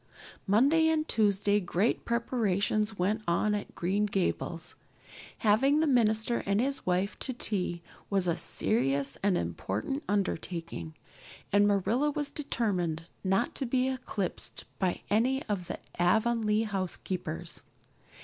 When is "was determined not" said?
12.09-13.53